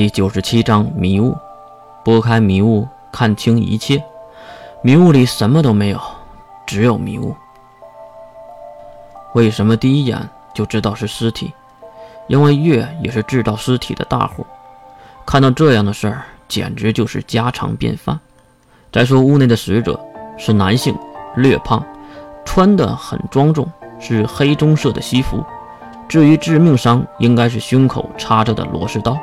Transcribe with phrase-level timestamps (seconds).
[0.00, 1.36] 第九十七章迷雾。
[2.02, 4.02] 拨开迷雾，看清一切。
[4.80, 6.00] 迷雾里什么都没有，
[6.66, 7.36] 只有迷雾。
[9.34, 11.52] 为什么第一眼就知道是尸体？
[12.28, 14.46] 因为月也是制造尸体的大户。
[15.26, 18.18] 看到这样的事儿，简直就是家常便饭。
[18.90, 20.00] 再说屋内的死者
[20.38, 20.96] 是男性，
[21.36, 21.84] 略胖，
[22.46, 23.70] 穿得很庄重，
[24.00, 25.44] 是黑棕色的西服。
[26.08, 29.14] 至于致命伤，应该是胸口插着的螺丝刀。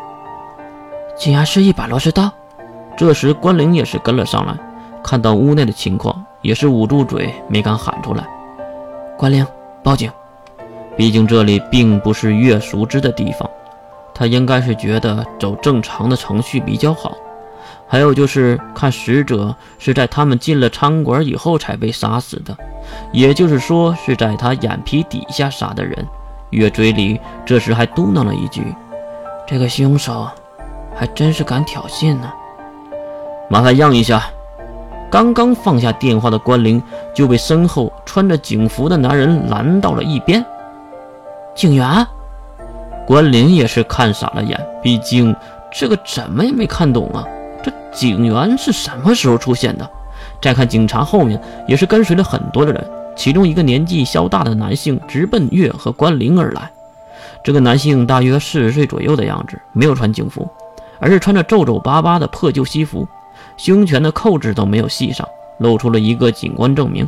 [1.18, 2.32] 竟然是一把螺丝刀！
[2.96, 4.56] 这时关灵也是跟了上来，
[5.04, 8.24] 看到屋内的情况，也是捂住嘴，没敢喊出来。
[9.18, 9.46] 关灵，
[9.84, 10.12] 报警！
[10.96, 13.50] 毕竟这里并不是月熟知的地方，
[14.14, 17.18] 他应该是觉得走正常的程序比较好。
[17.88, 22.56] 还有就是看死者是在他们进了餐馆以后才被杀死的，
[23.12, 26.06] 也就是说是在他眼皮底下杀的人。
[26.52, 28.64] 月嘴里这时还嘟囔了一句
[29.48, 30.28] ：“这个凶手。”
[30.98, 32.34] 还真是敢挑衅呢！
[33.50, 34.24] 麻烦让一下。
[35.10, 40.44] 刚刚放下电话的关灵就被身后穿着警服的男人拦到了一边。
[41.56, 42.06] 警员，
[43.06, 45.34] 关灵也是看傻了眼，毕竟
[45.72, 47.24] 这个怎么也没看懂啊。
[47.64, 49.90] 这警员是什么时候出现的？
[50.42, 56.70] 再看警察后面也是跟随了很多的人，其中一个年纪稍大的男性直奔月和关灵而来。
[57.44, 60.46] 这个男性大约四十岁左右的样子，没有穿警服。
[61.00, 63.08] 而是穿着皱皱巴巴的破旧西服，
[63.58, 65.28] 胸前的扣子都没有系上，
[65.60, 67.08] 露出了一个警官证明。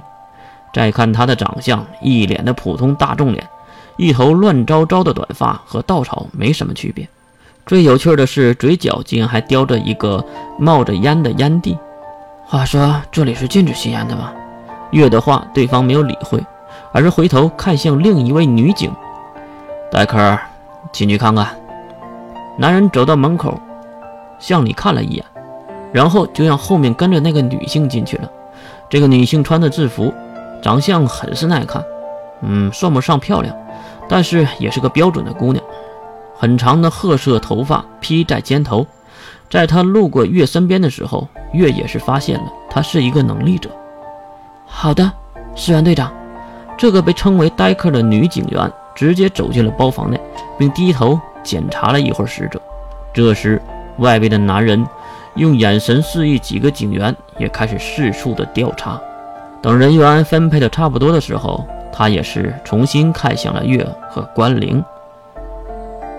[0.74, 3.44] 再看他的长相，一脸的普通大众脸，
[3.98, 7.08] 一头乱糟糟的短发，和稻草没什么区别。
[7.66, 10.24] 最有趣的是，嘴角竟然还叼着一个
[10.60, 11.78] 冒着烟的烟蒂。
[12.46, 14.32] 话说这里是禁止吸烟的吗？
[14.92, 16.44] 月的话，对方没有理会，
[16.92, 18.92] 而是回头看向另一位女警。
[19.92, 20.38] 戴克，
[20.92, 21.48] 进去看看。
[22.58, 23.60] 男人走到门口。
[24.40, 25.26] 向里看了一眼，
[25.92, 28.30] 然后就让后面跟着那个女性进去了。
[28.90, 30.12] 这个女性穿的制服，
[30.62, 31.84] 长相很是耐看，
[32.42, 33.56] 嗯，算不上漂亮，
[34.08, 35.64] 但是也是个标准的姑娘。
[36.36, 38.88] 很长的褐色头发披在肩头，
[39.50, 43.70] 在她路过月身边的时候，月也是发现了她是一个能力者。
[44.66, 45.12] 好的，
[45.54, 46.12] 石原队长，
[46.78, 50.20] 这个被称为戴克的女警员直接走进了包房内，
[50.58, 52.60] 并低头检查了一会儿死者。
[53.14, 53.62] 这时。
[54.00, 54.86] 外边的男人
[55.36, 59.00] 用眼神示意几个警员也开始四处的调查。
[59.62, 64.84] 等人员分配的差不多的时候，他也是重新看向了月和关灵。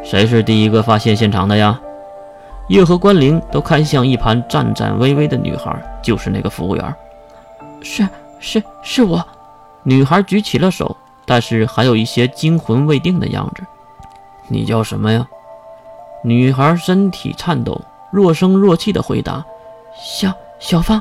[0.02, 1.80] 谁是第一个发现现场的呀？
[2.68, 6.94] 月和关灵都看向一旁颤颤巍巍的女孩，就是那个服务员。
[7.82, 8.06] 是
[8.38, 9.26] 是是我。
[9.82, 13.64] 女孩举起了手，但是还有一些惊魂未定的样子。
[14.48, 15.26] 你叫什么呀？
[16.22, 17.80] 女孩身体颤抖，
[18.12, 19.44] 若声若气地回答
[19.98, 21.00] ：“小小芳。”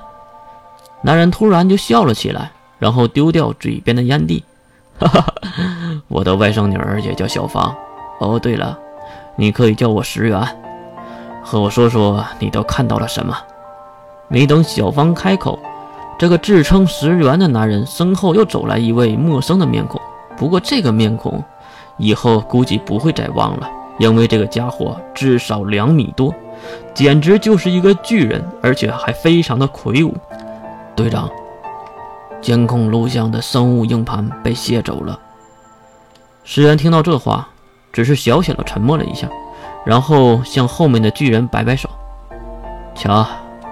[1.04, 4.44] 男人突然就笑了起来，然后丢掉嘴边的烟蒂
[5.00, 5.26] ：“哈哈，
[6.08, 7.76] 我的外甥女儿也叫小芳。
[8.20, 8.78] 哦，对了，
[9.36, 10.42] 你可以叫我石原。
[11.44, 13.38] 和我说说你都看到了什么？”
[14.30, 15.58] 没等小芳开口，
[16.18, 20.00] 这个自称石原的男人身后又走来一位陌生的面孔。
[20.38, 21.44] 不过这个面孔，
[21.98, 23.70] 以后估计不会再忘了。
[24.00, 26.34] 因为这个家伙至少两米多，
[26.94, 30.16] 简直就是一个巨人，而且还非常的魁梧。
[30.96, 31.30] 队长，
[32.42, 35.20] 监控录像的生物硬盘被卸走了。
[36.44, 37.48] 石原听到这话，
[37.92, 39.30] 只是小小的沉默了一下，
[39.86, 41.90] 然后向后面的巨人摆摆手
[42.96, 43.28] ：“瞧，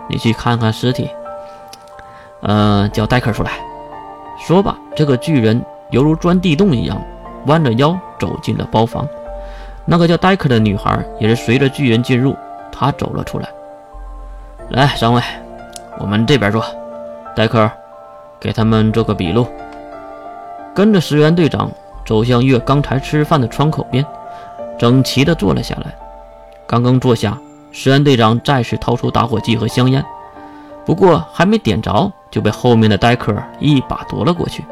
[0.10, 1.10] 你去看看尸体。
[2.42, 3.54] 呃，叫戴克出来。”
[4.38, 5.60] 说罢，这个巨人
[5.92, 7.02] 犹如钻地洞一样，
[7.46, 9.08] 弯着腰走进了包房。
[9.90, 12.36] 那个叫戴克的女孩也是随着巨人进入，
[12.72, 13.48] 她走了出来。
[14.70, 15.22] 来，三位，
[15.98, 16.62] 我们这边坐。
[17.34, 17.72] 戴克，
[18.38, 19.48] 给他们做个笔录。
[20.76, 21.72] 跟着石原队长
[22.06, 24.06] 走向月刚才吃饭的窗口边，
[24.78, 25.96] 整齐地坐了下来。
[26.68, 27.38] 刚刚坐下，
[27.72, 30.04] 石原队长再次掏出打火机和香烟，
[30.86, 34.66] 不过还没点着，就被后面的戴克一把夺了过去。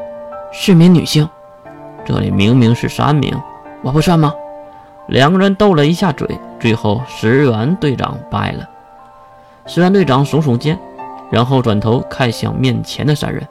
[0.52, 1.26] 是名女性，
[2.04, 3.34] 这里明明是三名，
[3.82, 4.34] 我不算吗？
[5.08, 8.68] 两个人斗了一下嘴，最后石原队长败了。
[9.66, 10.78] 石原队长耸耸肩，
[11.30, 13.46] 然后转头看向面前的三人：“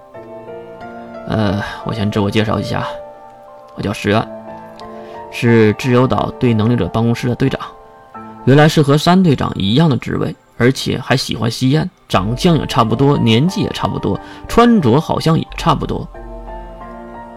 [1.28, 2.86] 呃，我先自我介绍一下，
[3.76, 4.28] 我叫石原，
[5.32, 7.60] 是自由岛对能力者办公室的队长。
[8.44, 16.08] 原来是和山队长一样的职位，而且还喜欢吸烟，长相也差不多，年纪也差不多，穿着好像也差不多。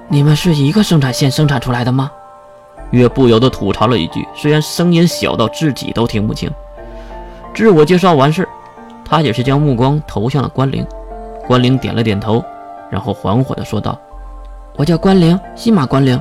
[0.08, 2.10] 你们是一个生产线生产出来的吗？”
[2.90, 6.50] 月不由得吐槽了一句，虽然声音小到自己都听不清。
[7.54, 8.48] 自我介绍完事，
[9.04, 10.86] 他也是将目光投向了关灵。
[11.46, 12.44] 关灵点了点头，
[12.90, 13.98] 然后缓缓地说道
[14.76, 16.20] ：“我叫关灵，西马关灵，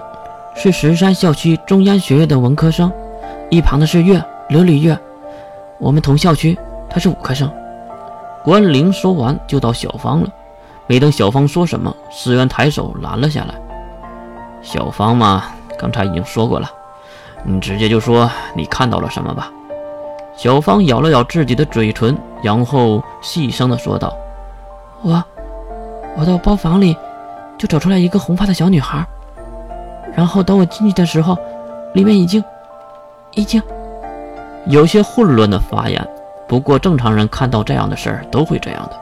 [0.55, 2.91] 是石山校区中央学院的文科生。
[3.49, 4.97] 一旁的是月，琉璃月，
[5.79, 6.57] 我们同校区，
[6.89, 7.51] 他是五科生。”
[8.43, 10.29] 关灵说完就到小芳了。
[10.87, 13.53] 没等小芳说什么，石原抬手拦了下来。
[14.61, 15.43] 小芳嘛，
[15.77, 16.69] 刚才已经说过了，
[17.43, 19.51] 你直接就说你看到了什么吧。
[20.35, 24.15] 小芳咬了咬自己的嘴唇，然后细声的说道
[25.01, 25.23] ：“我，
[26.15, 26.95] 我到包房里，
[27.57, 29.03] 就找出来一个红发的小女孩。
[30.15, 31.37] 然后等我进去的时候，
[31.93, 32.43] 里面已经，
[33.33, 33.61] 已经……
[34.67, 36.07] 有些混乱的发言。
[36.47, 38.99] 不过正常人看到这样的事儿都会这样的。”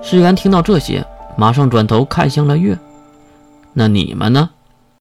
[0.00, 1.04] 石原听到这些，
[1.36, 2.78] 马上转头看向了月
[3.74, 4.48] ：“那你们呢？”